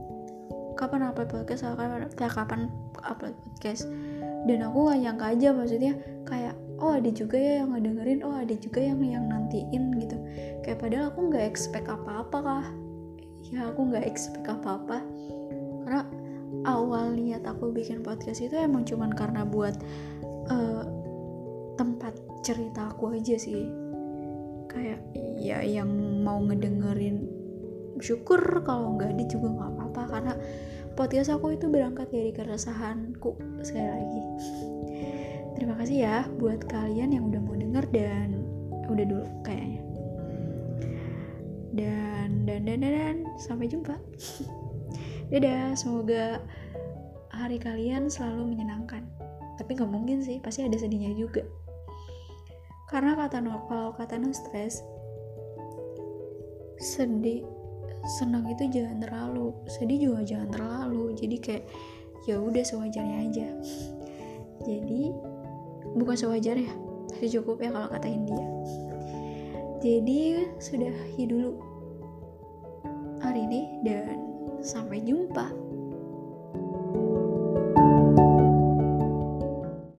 kapan 0.78 1.10
upload 1.10 1.34
podcast? 1.34 1.66
Kapan, 1.66 2.06
kapan 2.14 2.62
upload 3.02 3.34
podcast? 3.34 3.90
Dan 4.46 4.62
aku 4.62 4.94
gak 4.94 5.00
nyangka 5.02 5.26
aja 5.34 5.50
maksudnya 5.54 5.94
kayak 6.30 6.54
oh 6.82 6.98
ada 6.98 7.10
juga 7.14 7.38
ya 7.38 7.62
yang 7.62 7.78
ngedengerin 7.78 8.26
oh 8.26 8.34
ada 8.34 8.54
juga 8.58 8.80
yang 8.82 9.02
yang 9.02 9.26
nantiin 9.26 9.90
gitu. 9.98 10.18
Kayak 10.62 10.86
padahal 10.86 11.06
aku 11.14 11.20
nggak 11.34 11.46
expect 11.46 11.90
apa-apa 11.90 12.38
kah? 12.42 12.66
Ya 13.50 13.70
aku 13.70 13.90
nggak 13.90 14.06
expect 14.06 14.46
apa-apa. 14.46 15.02
Karena 15.86 16.02
awal 16.66 17.18
niat 17.18 17.42
aku 17.46 17.74
bikin 17.74 18.06
podcast 18.06 18.42
itu 18.42 18.54
emang 18.54 18.86
cuman 18.86 19.14
karena 19.14 19.42
buat 19.46 19.74
uh, 20.50 20.84
tempat 21.78 22.14
cerita 22.46 22.94
aku 22.94 23.18
aja 23.18 23.36
sih. 23.38 23.66
Kayak 24.70 25.04
ya 25.42 25.60
yang 25.66 25.90
mau 26.24 26.40
ngedengerin 26.46 27.28
syukur 28.00 28.40
kalau 28.64 28.96
nggak 28.98 29.18
ada 29.18 29.26
juga 29.28 29.48
nggak 29.58 29.72
apa-apa. 29.78 30.02
Karena 30.10 30.34
podcast 30.94 31.34
aku 31.34 31.58
itu 31.58 31.66
berangkat 31.68 32.08
dari 32.14 32.32
keresahanku. 32.34 33.38
Sekali 33.66 33.90
lagi. 33.90 34.22
Terima 35.58 35.78
kasih 35.78 35.98
ya 36.02 36.18
buat 36.42 36.66
kalian 36.66 37.14
yang 37.14 37.30
udah 37.30 37.42
mau 37.42 37.58
denger 37.58 37.86
dan 37.94 38.42
udah 38.90 39.06
dulu 39.06 39.26
kayaknya. 39.46 39.82
Dan 41.72 42.44
dan 42.44 42.68
dan 42.68 42.78
dan, 42.84 42.92
dan 42.92 43.18
sampai 43.40 43.72
jumpa 43.72 43.96
dadah 45.32 45.74
semoga 45.80 46.44
hari 47.32 47.58
kalian 47.58 48.12
selalu 48.12 48.52
menyenangkan. 48.54 49.08
Tapi 49.56 49.80
nggak 49.80 49.92
mungkin 49.92 50.20
sih 50.20 50.44
pasti 50.44 50.68
ada 50.68 50.76
sedihnya 50.76 51.16
juga. 51.16 51.42
Karena 52.92 53.16
kata 53.16 53.40
no 53.40 53.64
kalau 53.72 53.96
kata 53.96 54.20
no 54.20 54.36
stress 54.36 54.84
sedih 56.82 57.48
senang 58.20 58.44
itu 58.52 58.68
jangan 58.68 59.00
terlalu. 59.00 59.56
Sedih 59.72 60.12
juga 60.12 60.28
jangan 60.28 60.50
terlalu. 60.52 61.16
Jadi 61.16 61.36
kayak 61.40 61.64
ya 62.28 62.36
udah 62.38 62.64
sewajarnya 62.68 63.18
aja. 63.32 63.48
Jadi 64.68 65.10
bukan 65.96 66.16
sewajarnya 66.20 66.92
cukup 67.20 67.62
ya 67.62 67.70
kalau 67.70 67.90
kata 67.92 68.08
India 68.10 68.46
jadi 69.82 70.46
sudah 70.62 70.94
dulu 71.18 71.58
hari 73.18 73.50
ini 73.50 73.62
dan 73.82 74.21
sampai 74.64 75.02
jumpa. 75.02 75.61